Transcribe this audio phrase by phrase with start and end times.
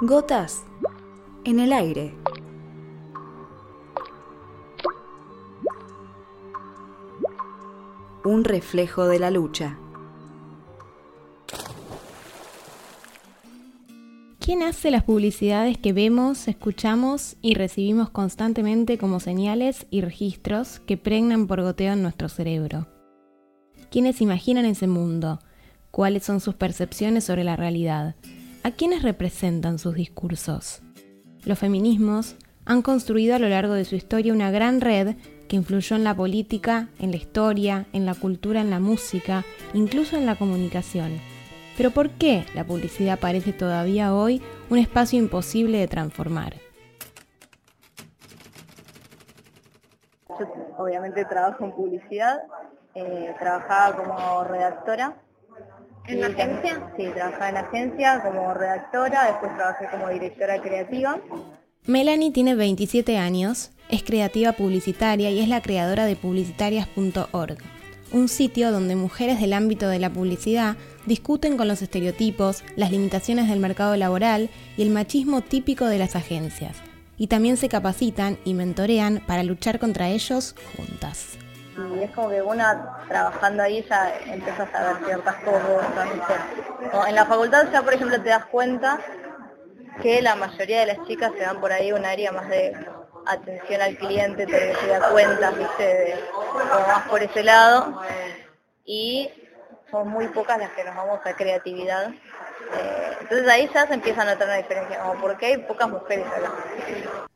[0.00, 0.64] Gotas
[1.44, 2.12] en el aire.
[8.24, 9.78] Un reflejo de la lucha.
[14.40, 20.96] ¿Quién hace las publicidades que vemos, escuchamos y recibimos constantemente como señales y registros que
[20.96, 22.88] pregnan por goteo en nuestro cerebro?
[23.90, 25.38] ¿Quiénes imaginan ese mundo?
[25.92, 28.16] ¿Cuáles son sus percepciones sobre la realidad?
[28.64, 30.82] ¿A quiénes representan sus discursos?
[31.44, 35.16] Los feminismos han construido a lo largo de su historia una gran red
[35.48, 39.42] que influyó en la política, en la historia, en la cultura, en la música,
[39.74, 41.20] incluso en la comunicación.
[41.76, 44.40] Pero ¿por qué la publicidad parece todavía hoy
[44.70, 46.54] un espacio imposible de transformar?
[50.38, 50.46] Yo
[50.78, 52.44] obviamente trabajo en publicidad,
[52.94, 55.16] eh, trabajaba como redactora
[56.06, 56.92] ¿En la agencia?
[56.96, 61.20] Sí, trabajaba en agencia como redactora, después trabajé como directora creativa.
[61.86, 67.58] Melanie tiene 27 años, es creativa publicitaria y es la creadora de publicitarias.org,
[68.12, 70.76] un sitio donde mujeres del ámbito de la publicidad
[71.06, 76.16] discuten con los estereotipos, las limitaciones del mercado laboral y el machismo típico de las
[76.16, 76.76] agencias,
[77.16, 81.38] y también se capacitan y mentorean para luchar contra ellos juntas
[82.02, 87.08] es como que una trabajando ahí ya empieza a saber ciertas cosas.
[87.08, 88.98] en la facultad ya por ejemplo te das cuenta
[90.00, 92.74] que la mayoría de las chicas se dan por ahí un área más de
[93.26, 96.14] atención al cliente, te se da cuenta, viste, de,
[96.86, 98.00] más por ese lado.
[98.84, 99.30] Y
[99.90, 102.10] son muy pocas las que nos vamos a creatividad.
[102.10, 106.26] Eh, entonces ahí ya se empieza a notar una diferencia, como porque hay pocas mujeres
[106.26, 107.26] acá.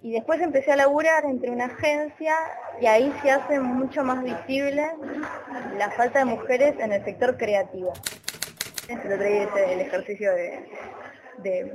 [0.00, 2.34] Y después empecé a laburar entre una agencia
[2.80, 4.86] y ahí se hace mucho más visible
[5.76, 7.92] la falta de mujeres en el sector creativo.
[8.88, 10.64] El otro día el ejercicio de,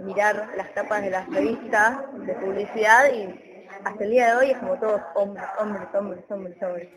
[0.02, 4.58] mirar las tapas de las revistas de publicidad y hasta el día de hoy es
[4.58, 6.90] como todos hombres, hombres, hombres, hombres, hombres.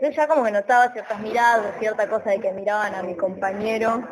[0.00, 4.02] Yo ya como que notaba ciertas miradas, cierta cosa de que miraban a mi compañero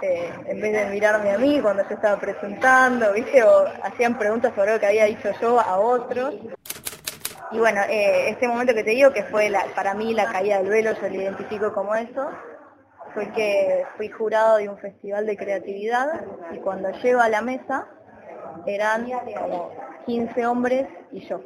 [0.00, 3.42] en vez de mirarme a mí cuando yo estaba presentando, ¿viste?
[3.42, 6.34] O hacían preguntas sobre lo que había dicho yo a otros.
[7.52, 10.68] Y bueno, eh, este momento que te digo que fue para mí la caída del
[10.68, 12.30] velo, yo lo identifico como eso,
[13.12, 17.86] fue que fui jurado de un festival de creatividad y cuando llego a la mesa
[18.66, 19.70] eran como
[20.06, 21.40] 15 hombres y yo.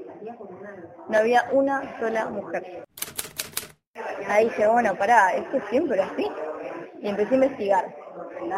[1.08, 2.84] No había una sola mujer.
[4.28, 6.26] Ahí dije, bueno, pará, esto es siempre así.
[7.00, 7.97] Y empecé a investigar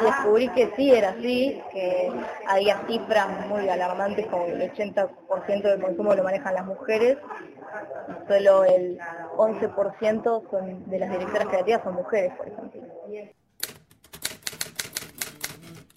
[0.03, 2.11] descubrí que sí era así, que
[2.47, 7.19] había cifras muy alarmantes como el 80% del consumo lo manejan las mujeres,
[8.29, 8.99] solo el
[9.37, 12.81] 11% son, de las directoras creativas son mujeres, por ejemplo.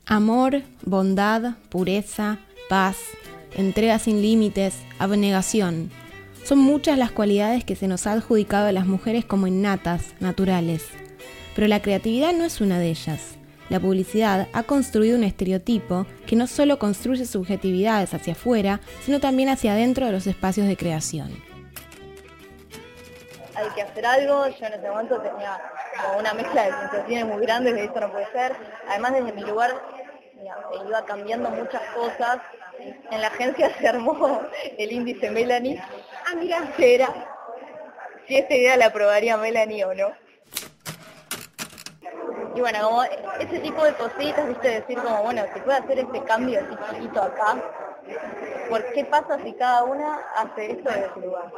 [0.05, 2.37] Amor, bondad, pureza,
[2.69, 2.97] paz,
[3.55, 5.91] entrega sin límites, abnegación.
[6.43, 10.85] Son muchas las cualidades que se nos ha adjudicado a las mujeres como innatas, naturales.
[11.55, 13.37] Pero la creatividad no es una de ellas.
[13.73, 19.49] La publicidad ha construido un estereotipo que no solo construye subjetividades hacia afuera, sino también
[19.49, 21.31] hacia adentro de los espacios de creación.
[23.55, 25.59] Hay que hacer algo, yo en ese momento tenía
[26.05, 28.55] como una mezcla de sensaciones muy grandes de esto no puede ser.
[28.87, 29.71] Además desde mi lugar
[30.87, 32.41] iba cambiando muchas cosas.
[33.09, 34.39] En la agencia se armó
[34.77, 35.81] el índice Melanie.
[36.27, 37.09] Ah, mira, era
[38.27, 40.22] si esta idea la aprobaría Melanie o no.
[42.55, 46.23] Y bueno, como ese tipo de cositas, viste, decir como, bueno, se puede hacer este
[46.23, 47.55] cambio así chiquito acá,
[48.69, 51.51] ¿por qué pasa si cada una hace esto desde su lugar?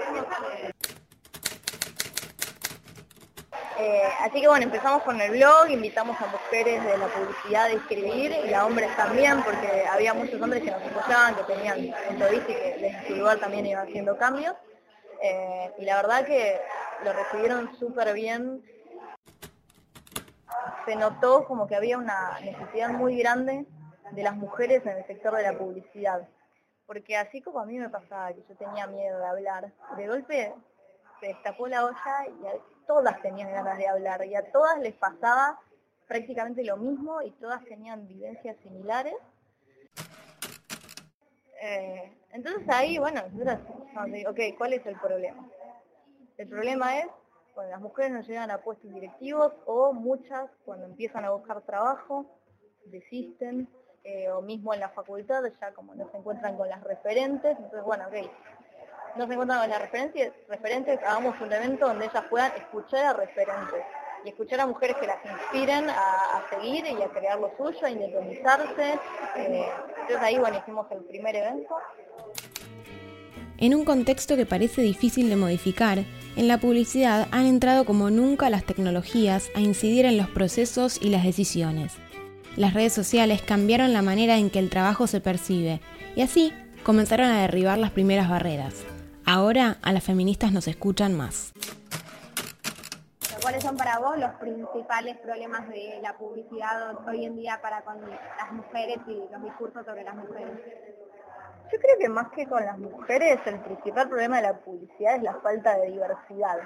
[3.78, 7.72] Eh, así que bueno, empezamos con el blog, invitamos a mujeres de la publicidad a
[7.72, 12.26] escribir y a hombres también, porque había muchos hombres que nos escuchaban, que tenían punto
[12.26, 14.56] de y que desde su lugar también iban haciendo cambios.
[15.22, 16.62] Eh, y la verdad que
[17.04, 18.64] lo recibieron súper bien
[20.86, 23.66] se notó como que había una necesidad muy grande
[24.12, 26.28] de las mujeres en el sector de la publicidad.
[26.86, 30.54] Porque así como a mí me pasaba que yo tenía miedo de hablar, de golpe
[31.20, 35.60] se destapó la olla y todas tenían ganas de hablar y a todas les pasaba
[36.08, 39.16] prácticamente lo mismo y todas tenían vivencias similares.
[41.62, 43.60] Eh, entonces ahí, bueno, nosotros,
[44.28, 45.50] ok, ¿cuál es el problema?
[46.38, 47.08] El problema es
[47.56, 52.26] cuando las mujeres no llegan a puestos directivos o muchas cuando empiezan a buscar trabajo
[52.86, 53.68] desisten
[54.04, 57.84] eh, o mismo en la facultad ya como no se encuentran con las referentes, entonces
[57.84, 58.30] bueno, ok,
[59.16, 63.14] no se encuentran con las referencias, referentes, hagamos un evento donde ellas puedan escuchar a
[63.14, 63.84] referentes
[64.26, 67.90] y escuchar a mujeres que las inspiren a, seguir y a crear lo suyo, a
[67.90, 69.00] independizarse.
[69.38, 69.66] Eh,
[70.02, 71.76] entonces ahí, bueno, hicimos el primer evento.
[73.58, 76.00] En un contexto que parece difícil de modificar,
[76.36, 81.10] en la publicidad han entrado como nunca las tecnologías a incidir en los procesos y
[81.10, 81.94] las decisiones.
[82.56, 85.82] Las redes sociales cambiaron la manera en que el trabajo se percibe
[86.16, 86.54] y así
[86.84, 88.74] comenzaron a derribar las primeras barreras.
[89.26, 91.54] Ahora a las feministas nos escuchan más.
[93.42, 98.02] ¿Cuáles son para vos los principales problemas de la publicidad hoy en día para con
[98.02, 100.60] las mujeres y los discursos sobre las mujeres?
[101.72, 105.24] Yo creo que más que con las mujeres, el principal problema de la publicidad es
[105.24, 106.60] la falta de diversidad,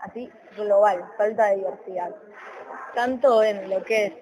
[0.00, 2.14] así global, falta de diversidad.
[2.94, 4.12] Tanto en lo que es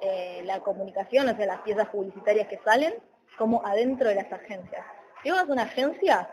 [0.00, 2.94] eh, la comunicación, o sea, las piezas publicitarias que salen,
[3.38, 4.84] como adentro de las agencias.
[5.22, 6.28] Si vas a una agencia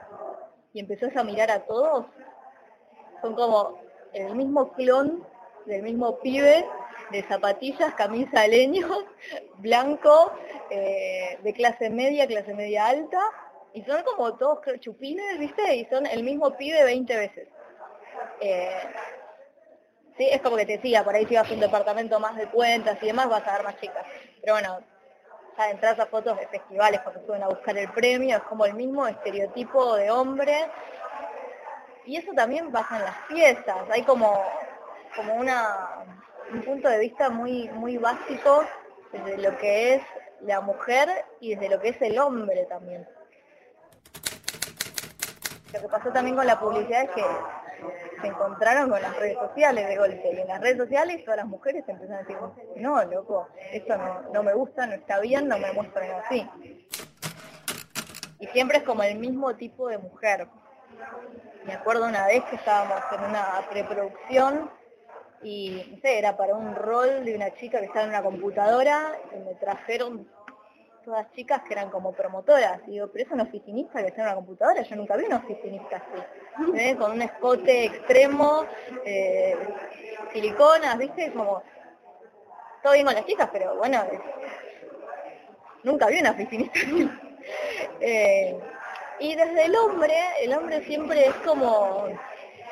[0.74, 2.06] y empezás a mirar a todos,
[3.22, 3.80] son como
[4.14, 5.26] el mismo clon
[5.66, 6.66] del mismo pibe
[7.12, 8.88] de zapatillas, camisa de leño,
[9.58, 10.32] blanco,
[10.76, 13.20] eh, de clase media, clase media alta,
[13.74, 15.76] y son como todos chupines, ¿viste?
[15.76, 17.48] Y son el mismo pibe 20 veces.
[18.42, 18.82] Eh,
[20.18, 22.48] sí, es como que te decía, por ahí si vas a un departamento más de
[22.48, 24.04] cuentas y demás, vas a ver más chicas.
[24.42, 24.80] Pero bueno,
[25.58, 28.74] ya entras a fotos de festivales cuando suben a buscar el premio, es como el
[28.74, 30.72] mismo estereotipo de hombre.
[32.06, 34.44] Y eso también pasa en las fiestas, hay como,
[35.16, 36.04] como una,
[36.52, 38.66] un punto de vista muy, muy básico
[39.12, 40.02] desde lo que es
[40.46, 41.10] la mujer
[41.40, 43.08] y desde lo que es el hombre también.
[45.74, 47.24] Lo que pasó también con la publicidad es que
[48.22, 50.34] se encontraron con las redes sociales de golpe.
[50.34, 52.38] Y en las redes sociales todas las mujeres empezaron a decir,
[52.78, 56.48] no, loco, esto no, no me gusta, no está bien, no me muestran así.
[58.40, 60.48] Y siempre es como el mismo tipo de mujer.
[61.66, 64.70] Me acuerdo una vez que estábamos en una preproducción
[65.44, 69.18] y no sé, era para un rol de una chica que estaba en una computadora
[69.36, 70.28] y me trajeron
[71.04, 72.82] todas chicas que eran como promotoras.
[72.88, 75.38] Y digo, pero es una oficinista que está en una computadora, yo nunca vi una
[75.38, 76.78] oficinista así.
[76.78, 76.96] ¿eh?
[76.96, 78.66] Con un escote extremo,
[79.06, 79.56] eh,
[80.32, 81.32] siliconas, ¿viste?
[81.32, 81.62] Como,
[82.82, 84.02] todo bien con las chicas, pero bueno,
[85.84, 87.10] nunca vi una oficinista así.
[88.00, 88.58] Eh,
[89.20, 92.08] y desde el hombre, el hombre siempre es como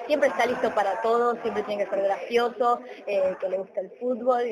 [0.07, 4.43] siempre está listo para todo, siempre tiene que ser gracioso, que le gusta el fútbol,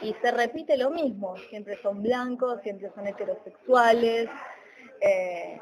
[0.00, 4.28] y se repite lo mismo, siempre son blancos, siempre son heterosexuales,
[5.00, 5.58] eh,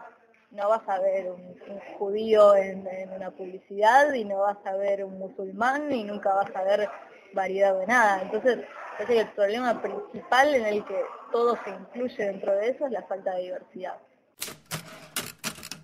[0.50, 1.54] no vas a ver un,
[1.98, 6.62] judío en, una publicidad y no vas a ver un musulmán y nunca vas a
[6.62, 6.88] ver
[7.32, 8.22] variedad de nada.
[8.22, 8.60] Entonces,
[9.06, 11.00] que el problema principal en el que
[11.32, 13.98] todo se incluye dentro de eso es la falta de diversidad.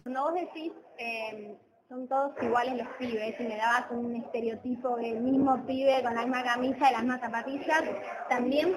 [0.02, 1.56] Cuando vos decís eh,
[1.90, 6.22] son todos iguales los pibes y me dabas un estereotipo del mismo pibe con la
[6.22, 7.82] misma camisa y las mismas zapatillas,
[8.28, 8.76] también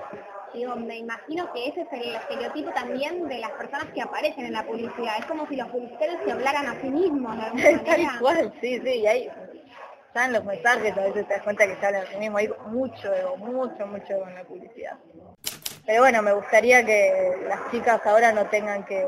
[0.51, 4.53] digo, me imagino que ese es el estereotipo también de las personas que aparecen en
[4.53, 5.19] la publicidad.
[5.19, 7.37] Es como si los publicitarios se hablaran a sí mismos.
[7.85, 9.29] Tal cual, sí, sí, y ahí
[10.15, 12.39] ya en los mensajes a veces te das cuenta que se hablan a sí mismos,
[12.39, 14.97] hay mucho ego, mucho, mucho ego en la publicidad.
[15.85, 19.03] Pero bueno, me gustaría que las chicas ahora no tengan que,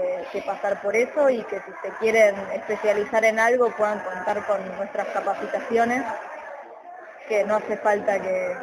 [0.46, 5.08] pasar por eso y que si se quieren especializar en algo puedan contar con nuestras
[5.08, 6.04] capacitaciones,
[7.30, 8.56] que no hace falta que,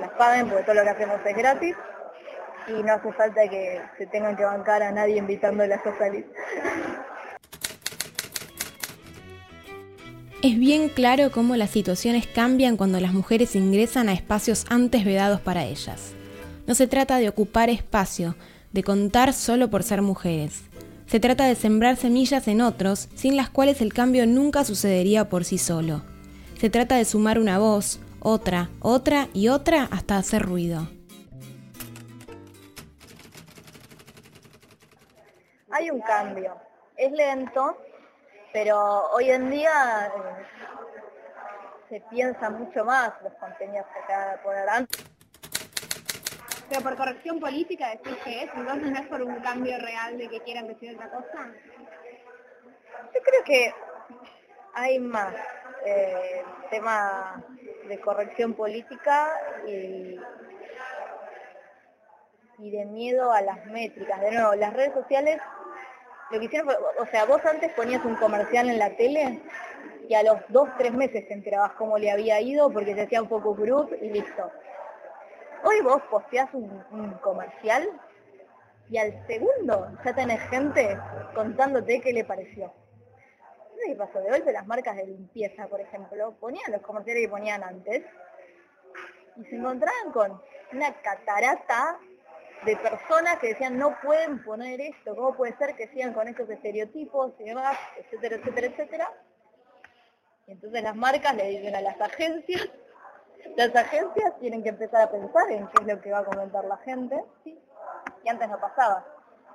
[0.00, 1.76] las paguen porque todo lo que hacemos es gratis
[2.66, 6.26] y no hace falta que se tengan que bancar a nadie invitándolas a salir.
[10.42, 15.40] Es bien claro cómo las situaciones cambian cuando las mujeres ingresan a espacios antes vedados
[15.40, 16.16] para ellas.
[16.66, 18.36] No se trata de ocupar espacio,
[18.72, 20.64] de contar solo por ser mujeres.
[21.06, 25.44] Se trata de sembrar semillas en otros, sin las cuales el cambio nunca sucedería por
[25.44, 26.02] sí solo.
[26.58, 30.88] Se trata de sumar una voz, otra, otra y otra hasta hacer ruido.
[35.70, 36.56] Hay un cambio.
[36.96, 37.76] Es lento,
[38.52, 40.46] pero hoy en día eh,
[41.90, 45.13] se piensa mucho más los contenidos que se van a poner antes.
[46.74, 50.28] Pero por corrección política decís que es, entonces no es por un cambio real de
[50.28, 51.52] que quieran decir otra cosa.
[53.14, 53.72] Yo creo que
[54.74, 55.32] hay más
[55.86, 57.44] eh, tema
[57.86, 59.30] de corrección política
[59.68, 60.18] y,
[62.58, 64.20] y de miedo a las métricas.
[64.20, 65.40] De nuevo, las redes sociales,
[66.32, 69.42] lo que hicieron fue, o sea, vos antes ponías un comercial en la tele
[70.08, 73.22] y a los dos, tres meses te enterabas cómo le había ido porque se hacía
[73.22, 74.50] un focus group y listo.
[75.66, 77.88] Hoy vos posteás un, comercial
[78.90, 80.98] y al segundo ya tenés gente
[81.34, 82.70] contándote qué le pareció.
[83.86, 84.20] ¿Qué pasó?
[84.20, 88.04] De golpe las marcas de limpieza, por ejemplo, ponían los comerciales que ponían antes
[89.36, 90.42] y se encontraban con
[90.72, 91.98] una catarata
[92.66, 96.48] de personas que decían no pueden poner esto, cómo puede ser que sigan con estos
[96.50, 99.12] estereotipos y demás, etcétera, etcétera, etcétera.
[100.46, 102.68] Y entonces las marcas le dicen a las agencias,
[103.56, 106.64] las agencias tienen que empezar a pensar en qué es lo que va a comentar
[106.64, 109.04] la gente, y antes no pasaba.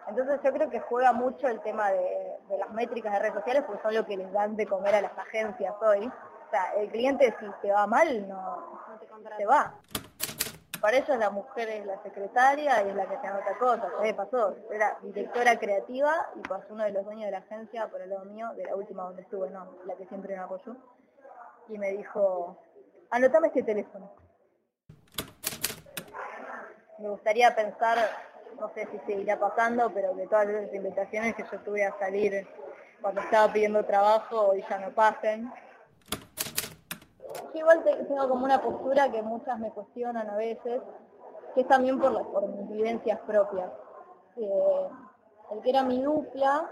[0.08, 3.82] Entonces yo creo que juega mucho el tema de, las métricas de redes sociales porque
[3.84, 6.08] son lo que les dan de comer a las agencias hoy.
[6.08, 9.76] O sea, el cliente si te va mal no, no te, te va.
[10.82, 13.92] Para eso la mujer es la secretaria y es la que se anota cosas.
[14.02, 14.56] ¿Qué pasó?
[14.72, 18.26] Era directora creativa y pasó uno de los dueños de la agencia por el lado
[18.26, 20.76] mío, de la última donde estuve, no, la que siempre me apoyó.
[21.68, 22.58] Y me dijo,
[23.12, 24.12] anotame este teléfono.
[27.00, 27.98] Me gustaría pensar,
[28.60, 32.48] no sé si seguirá pasando, pero que todas esas invitaciones que yo tuve a salir
[33.02, 35.50] cuando estaba pidiendo trabajo hoy ya no pasen
[37.54, 40.82] yo igual tengo como una postura que muchas me cuestionan a veces,
[41.54, 42.26] que es también por, las,
[42.56, 43.70] mis vivencias propias.
[44.38, 44.88] Eh,
[45.52, 46.70] el que era mi dupla,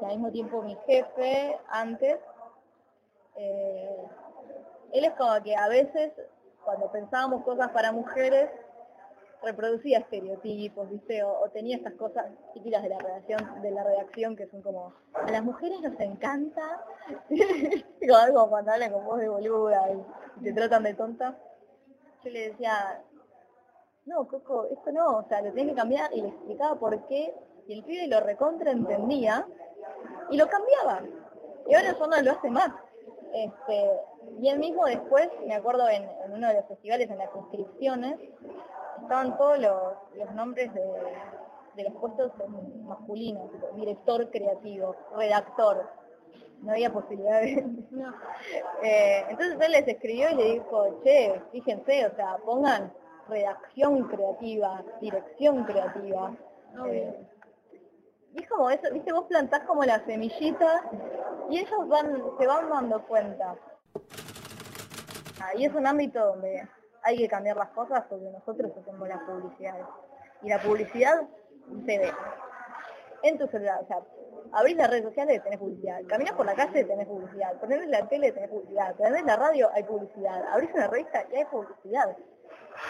[0.00, 2.18] y al mismo tiempo mi jefe antes,
[3.36, 3.96] eh,
[4.92, 6.12] él es como que a veces
[6.64, 8.50] cuando pensábamos cosas para mujeres,
[9.42, 11.22] reproducía estereotipos, ¿viste?
[11.24, 15.30] O, tenía estas cosas típicas de la redacción, de la redacción que son como, a
[15.30, 16.84] las mujeres nos encanta,
[18.00, 19.90] como algo cuando hablan con voz de boluda
[20.40, 21.36] y te tratan de tonta.
[22.24, 23.02] Yo le decía,
[24.06, 27.34] no, Coco, esto no, o sea, lo tenés que cambiar y le explicaba por qué,
[27.66, 29.46] y el pibe lo recontra entendía
[30.30, 31.02] y lo cambiaba.
[31.68, 32.70] Y ahora eso no lo hace más.
[33.32, 33.90] Este,
[34.40, 38.18] y él mismo después, me acuerdo en, en uno de los festivales, en las inscripciones,
[39.02, 40.82] estaban todos los, los nombres de,
[41.76, 42.32] de, los puestos
[42.84, 45.88] masculinos, director creativo, redactor.
[46.62, 47.62] No había posibilidad de...
[47.90, 48.14] No.
[48.82, 52.92] Eh, entonces él les escribió y le dijo, che, fíjense, o sea, pongan
[53.28, 56.34] redacción creativa, dirección creativa.
[56.86, 57.26] Eh,
[58.34, 60.82] y es como eso, viste, vos plantás como la semillita
[61.50, 63.56] y ellos van, se van dando cuenta.
[65.40, 66.68] Ah, y es un ámbito donde
[67.02, 69.86] hay que cambiar las cosas porque nosotros hacemos las publicidades.
[70.42, 71.22] Y la publicidad
[71.86, 72.12] se ve
[73.22, 73.80] en tu celular.
[73.82, 73.98] O sea,
[74.52, 76.00] abrís las redes sociales, tenés publicidad.
[76.06, 77.58] Caminas por la calle, tenés publicidad.
[77.60, 78.94] Ponés la tele, tenés publicidad.
[78.96, 80.46] Ponés la radio, hay publicidad.
[80.52, 82.16] Abrís una revista y hay publicidad.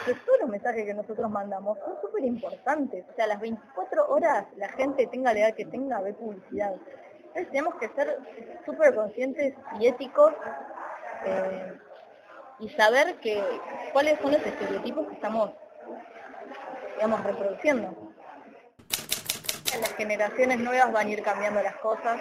[0.07, 3.05] Pero todos los mensajes que nosotros mandamos son súper importantes.
[3.11, 6.75] O sea, las 24 horas la gente tenga la edad que tenga, ve publicidad.
[7.29, 8.19] Entonces tenemos que ser
[8.67, 10.35] súper conscientes y éticos
[12.59, 13.43] y saber que
[13.93, 15.51] cuáles son los estereotipos que estamos,
[16.95, 18.13] digamos, reproduciendo.
[19.81, 22.21] Las generaciones nuevas van a ir cambiando las cosas.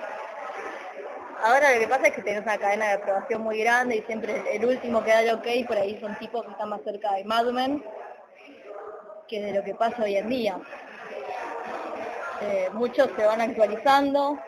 [1.44, 4.44] Ahora lo que pasa es que tenés una cadena de aprobación muy grande y siempre
[4.56, 7.24] el último que da el ok, por ahí son tipos que están más cerca de
[7.24, 7.84] Mad Men
[9.28, 10.60] que de lo que pasa hoy en día.
[12.42, 14.40] Eh, muchos se van actualizando,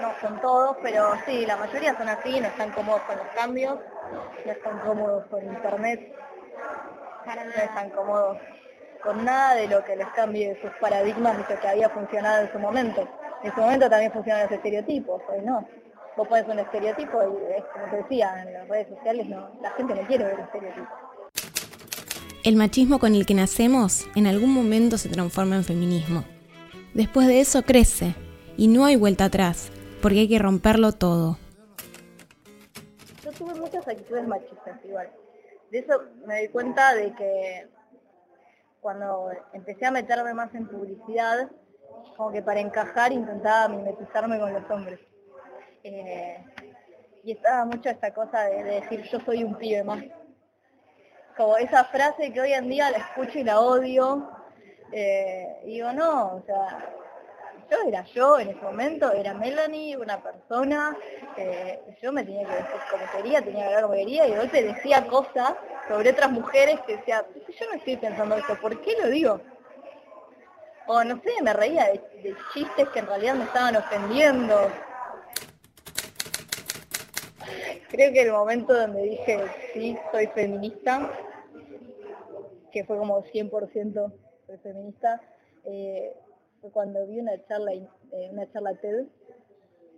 [0.00, 3.78] no son todos, pero sí, la mayoría son así, no están cómodos con los cambios
[4.44, 6.14] no están cómodos con internet,
[7.26, 8.38] no están cómodos
[9.02, 12.52] con nada de lo que les cambie sus paradigmas de lo que había funcionado en
[12.52, 13.08] su momento.
[13.42, 15.66] En su momento también funcionan los estereotipos, hoy no.
[16.16, 19.70] Vos pones un estereotipo y es como te decía, en las redes sociales no, la
[19.72, 20.88] gente no quiere ver estereotipos.
[22.44, 26.24] El machismo con el que nacemos en algún momento se transforma en feminismo.
[26.92, 28.14] Después de eso crece
[28.56, 29.72] y no hay vuelta atrás,
[30.02, 31.38] porque hay que romperlo todo
[33.32, 35.10] tuve muchas actitudes machistas igual.
[35.70, 37.68] De eso me di cuenta de que
[38.80, 41.50] cuando empecé a meterme más en publicidad,
[42.16, 45.00] como que para encajar intentaba mimetizarme con los hombres.
[45.84, 46.44] Eh,
[47.24, 50.02] y estaba mucho esta cosa de, de, decir yo soy un pibe más.
[51.36, 54.28] Como esa frase que hoy en día la escucho y la odio.
[54.92, 56.94] Eh, digo, no, o sea,
[57.70, 60.96] yo era yo en ese momento, era Melanie, una persona,
[61.36, 64.38] eh, yo me tenía que decir como quería, tenía que hablar como quería, y de
[64.38, 65.54] golpe decía cosas
[65.88, 69.40] sobre otras mujeres que decía, yo no estoy pensando esto, ¿por qué lo digo?
[70.86, 74.70] O no sé, me reía de, de chistes que en realidad me estaban ofendiendo.
[77.88, 79.40] Creo que el momento donde dije,
[79.74, 81.10] sí, soy feminista,
[82.72, 84.12] que fue como 100%
[84.46, 85.20] soy feminista,
[85.64, 86.14] eh,
[86.62, 89.04] fue cuando vi una charla, eh, una charla TED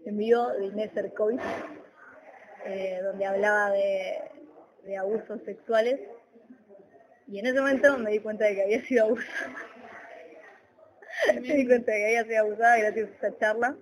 [0.06, 1.40] en vivo de Inés Erkovich,
[2.64, 4.22] eh, donde hablaba de,
[4.84, 6.00] de, abusos sexuales
[7.28, 9.54] y en ese momento me di cuenta de que había sido abusada.
[11.34, 13.76] me di cuenta de que había sido abusada gracias a esa charla.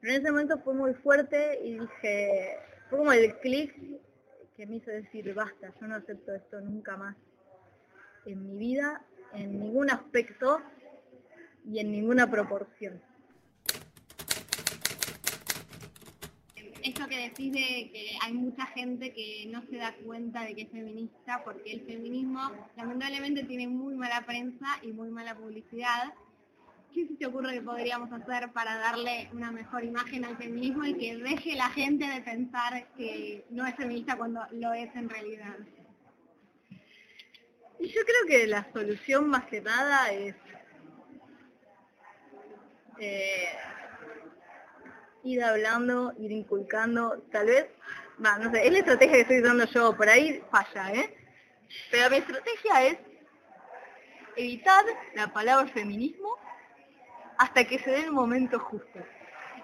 [0.00, 2.58] Pero en ese momento fue muy fuerte y dije,
[2.90, 3.74] fue como el clic
[4.56, 7.16] que me hizo decir, basta, yo no acepto esto nunca más
[8.26, 9.02] en mi vida,
[9.32, 10.60] en ningún aspecto
[11.70, 13.00] y en ninguna proporción.
[16.82, 20.62] Esto que decís de que hay mucha gente que no se da cuenta de que
[20.62, 22.40] es feminista porque el feminismo
[22.76, 26.14] lamentablemente tiene muy mala prensa y muy mala publicidad.
[26.94, 30.94] ¿Qué se te ocurre que podríamos hacer para darle una mejor imagen al feminismo y
[30.94, 35.56] que deje la gente de pensar que no es feminista cuando lo es en realidad?
[37.80, 40.34] Yo creo que la solución más que nada es
[43.00, 43.48] eh,
[45.24, 47.66] ir hablando, ir inculcando, tal vez,
[48.24, 51.14] va, no sé, es la estrategia que estoy usando yo, por ahí falla, ¿eh?
[51.90, 52.98] Pero mi estrategia es
[54.36, 56.36] evitar la palabra feminismo
[57.38, 59.00] hasta que se dé el momento justo.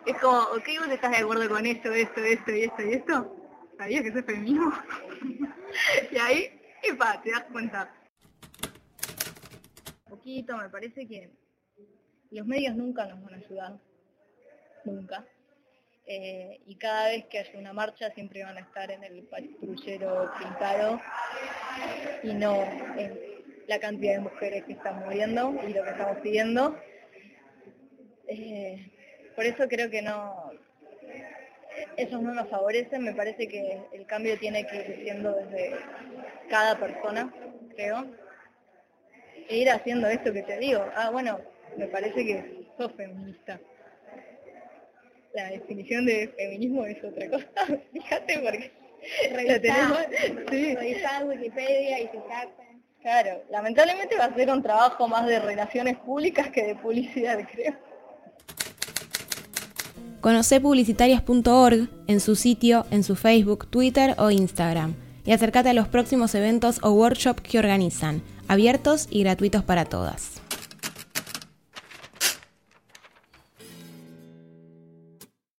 [0.06, 3.36] Es como, ok, vos estás de acuerdo con esto, esto, esto y esto y esto.
[3.78, 4.72] ¿Sabías que es feminismo?
[6.12, 7.92] y ahí, epa, te das cuenta.
[10.04, 11.43] Un poquito, me parece que
[12.34, 13.72] los medios nunca nos van a ayudar.
[14.84, 15.24] Nunca.
[16.06, 20.30] Eh, y cada vez que haya una marcha siempre van a estar en el patrullero
[20.38, 21.00] pintado
[22.22, 22.62] y no
[22.98, 23.18] en
[23.66, 26.78] la cantidad de mujeres que están muriendo y lo que estamos pidiendo.
[28.28, 28.90] Eh,
[29.34, 30.52] por eso creo que no,
[31.96, 35.76] esos no nos favorecen, me parece que el cambio tiene que ir siendo desde
[36.50, 37.32] cada persona,
[37.74, 38.06] creo.
[39.48, 40.84] E ir haciendo esto que te digo.
[40.94, 41.40] Ah, bueno,
[41.76, 43.60] me parece que sos feminista.
[45.34, 47.48] La definición de feminismo es otra cosa,
[47.92, 48.72] fíjate porque
[49.44, 49.98] la tenemos,
[50.50, 50.74] sí.
[50.74, 52.64] Revisar Wikipedia y fijarte.
[53.02, 57.74] Claro, lamentablemente va a ser un trabajo más de relaciones públicas que de publicidad, creo.
[60.20, 64.94] Conoce publicitarias.org en su sitio, en su Facebook, Twitter o Instagram
[65.26, 70.33] y acércate a los próximos eventos o workshops que organizan, abiertos y gratuitos para todas.